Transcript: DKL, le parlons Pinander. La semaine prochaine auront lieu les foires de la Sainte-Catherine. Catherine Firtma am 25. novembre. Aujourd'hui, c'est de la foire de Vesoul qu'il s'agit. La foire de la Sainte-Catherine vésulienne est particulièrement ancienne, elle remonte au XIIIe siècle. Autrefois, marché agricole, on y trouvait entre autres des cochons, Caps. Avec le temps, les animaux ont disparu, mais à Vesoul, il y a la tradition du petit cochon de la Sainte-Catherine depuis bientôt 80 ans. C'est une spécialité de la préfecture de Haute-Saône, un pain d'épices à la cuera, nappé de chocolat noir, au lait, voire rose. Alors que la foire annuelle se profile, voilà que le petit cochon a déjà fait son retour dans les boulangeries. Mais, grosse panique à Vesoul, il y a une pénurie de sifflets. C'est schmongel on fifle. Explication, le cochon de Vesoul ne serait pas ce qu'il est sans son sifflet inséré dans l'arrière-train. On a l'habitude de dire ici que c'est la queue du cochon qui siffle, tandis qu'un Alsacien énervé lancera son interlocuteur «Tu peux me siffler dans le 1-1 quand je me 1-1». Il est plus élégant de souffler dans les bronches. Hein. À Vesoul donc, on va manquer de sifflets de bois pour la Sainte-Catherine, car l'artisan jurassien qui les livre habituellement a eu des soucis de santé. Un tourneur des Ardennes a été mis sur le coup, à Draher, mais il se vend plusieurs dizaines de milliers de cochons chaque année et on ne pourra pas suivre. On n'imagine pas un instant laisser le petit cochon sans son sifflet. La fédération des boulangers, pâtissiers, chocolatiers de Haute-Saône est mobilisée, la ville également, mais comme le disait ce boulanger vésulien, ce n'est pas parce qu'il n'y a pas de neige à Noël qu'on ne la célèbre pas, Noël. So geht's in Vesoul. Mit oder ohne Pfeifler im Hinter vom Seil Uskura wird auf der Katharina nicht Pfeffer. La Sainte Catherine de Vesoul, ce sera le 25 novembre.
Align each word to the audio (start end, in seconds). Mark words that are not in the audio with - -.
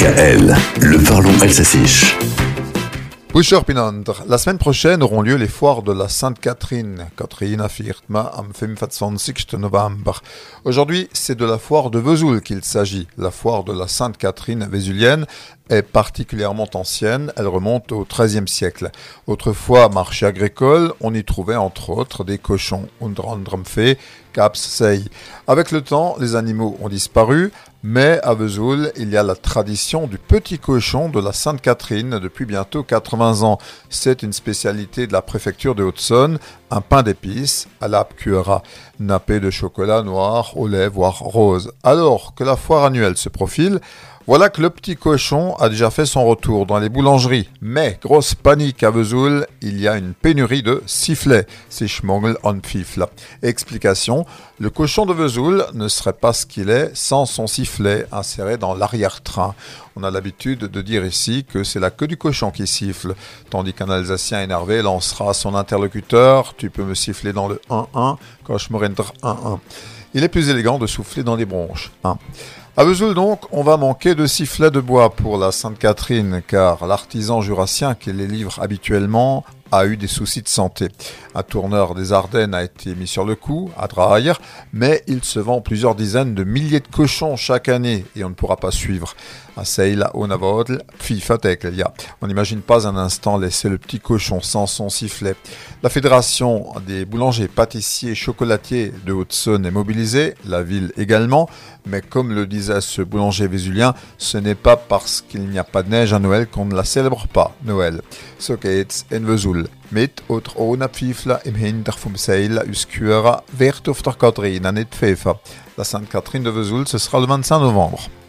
DKL, 0.00 0.56
le 0.80 1.04
parlons 1.04 1.30
Pinander. 3.66 4.12
La 4.26 4.38
semaine 4.38 4.56
prochaine 4.56 5.02
auront 5.02 5.20
lieu 5.20 5.36
les 5.36 5.46
foires 5.46 5.82
de 5.82 5.92
la 5.92 6.08
Sainte-Catherine. 6.08 7.10
Catherine 7.18 7.68
Firtma 7.68 8.32
am 8.34 8.48
25. 8.58 9.52
novembre. 9.58 10.22
Aujourd'hui, 10.64 11.10
c'est 11.12 11.36
de 11.36 11.44
la 11.44 11.58
foire 11.58 11.90
de 11.90 11.98
Vesoul 11.98 12.40
qu'il 12.40 12.64
s'agit. 12.64 13.08
La 13.18 13.30
foire 13.30 13.62
de 13.62 13.72
la 13.72 13.88
Sainte-Catherine 13.88 14.66
vésulienne 14.70 15.26
est 15.70 15.82
particulièrement 15.82 16.68
ancienne, 16.74 17.32
elle 17.36 17.46
remonte 17.46 17.92
au 17.92 18.04
XIIIe 18.04 18.46
siècle. 18.46 18.90
Autrefois, 19.26 19.88
marché 19.88 20.26
agricole, 20.26 20.92
on 21.00 21.14
y 21.14 21.24
trouvait 21.24 21.56
entre 21.56 21.90
autres 21.90 22.24
des 22.24 22.38
cochons, 22.38 22.88
Caps. 24.32 24.82
Avec 25.46 25.70
le 25.70 25.80
temps, 25.80 26.16
les 26.20 26.36
animaux 26.36 26.76
ont 26.80 26.88
disparu, 26.88 27.50
mais 27.82 28.20
à 28.22 28.34
Vesoul, 28.34 28.92
il 28.96 29.10
y 29.10 29.16
a 29.16 29.22
la 29.22 29.34
tradition 29.34 30.06
du 30.06 30.18
petit 30.18 30.58
cochon 30.58 31.08
de 31.08 31.20
la 31.20 31.32
Sainte-Catherine 31.32 32.18
depuis 32.18 32.44
bientôt 32.44 32.82
80 32.82 33.42
ans. 33.42 33.58
C'est 33.88 34.22
une 34.22 34.32
spécialité 34.32 35.06
de 35.06 35.12
la 35.12 35.22
préfecture 35.22 35.74
de 35.74 35.82
Haute-Saône, 35.82 36.38
un 36.70 36.80
pain 36.80 37.02
d'épices 37.02 37.68
à 37.80 37.88
la 37.88 38.04
cuera, 38.04 38.62
nappé 38.98 39.40
de 39.40 39.50
chocolat 39.50 40.02
noir, 40.02 40.56
au 40.56 40.68
lait, 40.68 40.88
voire 40.88 41.18
rose. 41.18 41.72
Alors 41.82 42.34
que 42.34 42.44
la 42.44 42.56
foire 42.56 42.84
annuelle 42.84 43.16
se 43.16 43.28
profile, 43.28 43.80
voilà 44.26 44.48
que 44.48 44.62
le 44.62 44.70
petit 44.70 44.96
cochon 44.96 45.56
a 45.56 45.68
déjà 45.68 45.90
fait 45.90 46.06
son 46.06 46.24
retour 46.24 46.64
dans 46.64 46.78
les 46.78 46.88
boulangeries. 46.88 47.48
Mais, 47.62 47.98
grosse 48.00 48.36
panique 48.36 48.84
à 48.84 48.90
Vesoul, 48.90 49.46
il 49.60 49.80
y 49.80 49.88
a 49.88 49.96
une 49.96 50.14
pénurie 50.14 50.62
de 50.62 50.82
sifflets. 50.86 51.46
C'est 51.68 51.88
schmongel 51.88 52.36
on 52.44 52.60
fifle. 52.62 53.06
Explication, 53.42 54.26
le 54.60 54.70
cochon 54.70 55.04
de 55.04 55.14
Vesoul 55.14 55.64
ne 55.74 55.88
serait 55.88 56.12
pas 56.12 56.32
ce 56.32 56.46
qu'il 56.46 56.70
est 56.70 56.94
sans 56.94 57.26
son 57.26 57.48
sifflet 57.48 58.06
inséré 58.12 58.56
dans 58.56 58.74
l'arrière-train. 58.74 59.56
On 60.00 60.04
a 60.04 60.10
l'habitude 60.10 60.60
de 60.60 60.80
dire 60.80 61.04
ici 61.04 61.44
que 61.44 61.62
c'est 61.62 61.78
la 61.78 61.90
queue 61.90 62.06
du 62.06 62.16
cochon 62.16 62.50
qui 62.50 62.66
siffle, 62.66 63.14
tandis 63.50 63.74
qu'un 63.74 63.90
Alsacien 63.90 64.40
énervé 64.40 64.80
lancera 64.80 65.34
son 65.34 65.54
interlocuteur 65.54 66.54
«Tu 66.56 66.70
peux 66.70 66.84
me 66.84 66.94
siffler 66.94 67.34
dans 67.34 67.48
le 67.48 67.60
1-1 67.68 68.16
quand 68.44 68.56
je 68.56 68.72
me 68.72 68.78
1-1». 68.78 69.58
Il 70.14 70.24
est 70.24 70.28
plus 70.28 70.48
élégant 70.48 70.78
de 70.78 70.86
souffler 70.86 71.22
dans 71.22 71.36
les 71.36 71.44
bronches. 71.44 71.90
Hein. 72.04 72.16
À 72.78 72.84
Vesoul 72.84 73.12
donc, 73.12 73.40
on 73.52 73.62
va 73.62 73.76
manquer 73.76 74.14
de 74.14 74.24
sifflets 74.24 74.70
de 74.70 74.80
bois 74.80 75.10
pour 75.10 75.36
la 75.36 75.52
Sainte-Catherine, 75.52 76.40
car 76.46 76.86
l'artisan 76.86 77.42
jurassien 77.42 77.94
qui 77.94 78.10
les 78.10 78.26
livre 78.26 78.58
habituellement 78.62 79.44
a 79.72 79.86
eu 79.86 79.96
des 79.96 80.06
soucis 80.06 80.42
de 80.42 80.48
santé. 80.48 80.88
Un 81.34 81.42
tourneur 81.42 81.94
des 81.94 82.12
Ardennes 82.12 82.54
a 82.54 82.64
été 82.64 82.94
mis 82.94 83.06
sur 83.06 83.24
le 83.24 83.36
coup, 83.36 83.70
à 83.76 83.86
Draher, 83.86 84.40
mais 84.72 85.02
il 85.06 85.24
se 85.24 85.38
vend 85.38 85.60
plusieurs 85.60 85.94
dizaines 85.94 86.34
de 86.34 86.44
milliers 86.44 86.80
de 86.80 86.88
cochons 86.88 87.36
chaque 87.36 87.68
année 87.68 88.04
et 88.16 88.24
on 88.24 88.30
ne 88.30 88.34
pourra 88.34 88.56
pas 88.56 88.70
suivre. 88.70 89.14
On 92.20 92.26
n'imagine 92.26 92.60
pas 92.60 92.86
un 92.88 92.96
instant 92.96 93.36
laisser 93.38 93.68
le 93.68 93.78
petit 93.78 94.00
cochon 94.00 94.40
sans 94.40 94.66
son 94.66 94.88
sifflet. 94.88 95.34
La 95.82 95.90
fédération 95.90 96.72
des 96.86 97.04
boulangers, 97.04 97.48
pâtissiers, 97.48 98.14
chocolatiers 98.14 98.92
de 99.04 99.12
Haute-Saône 99.12 99.66
est 99.66 99.70
mobilisée, 99.70 100.34
la 100.46 100.62
ville 100.62 100.92
également, 100.96 101.48
mais 101.86 102.00
comme 102.00 102.32
le 102.32 102.46
disait 102.46 102.80
ce 102.80 103.02
boulanger 103.02 103.48
vésulien, 103.48 103.94
ce 104.18 104.38
n'est 104.38 104.54
pas 104.54 104.76
parce 104.76 105.20
qu'il 105.20 105.48
n'y 105.48 105.58
a 105.58 105.64
pas 105.64 105.82
de 105.82 105.90
neige 105.90 106.12
à 106.12 106.18
Noël 106.18 106.46
qu'on 106.46 106.64
ne 106.64 106.74
la 106.74 106.84
célèbre 106.84 107.26
pas, 107.28 107.52
Noël. 107.64 108.02
So 108.38 108.56
geht's 108.60 109.04
in 109.12 109.26
Vesoul. 109.60 109.68
Mit 109.90 110.22
oder 110.28 110.56
ohne 110.56 110.88
Pfeifler 110.88 111.44
im 111.44 111.54
Hinter 111.54 111.92
vom 111.92 112.16
Seil 112.16 112.64
Uskura 112.68 113.42
wird 113.52 113.88
auf 113.88 114.02
der 114.02 114.12
Katharina 114.14 114.72
nicht 114.72 114.94
Pfeffer. 114.94 115.40
La 115.76 115.84
Sainte 115.84 116.10
Catherine 116.10 116.44
de 116.44 116.54
Vesoul, 116.54 116.86
ce 116.86 116.98
sera 116.98 117.18
le 117.18 117.26
25 117.26 117.60
novembre. 117.60 118.19